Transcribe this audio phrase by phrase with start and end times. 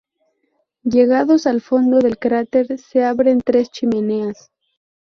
[0.81, 4.49] Llegados al fondo del cráter, se abren tres chimeneas.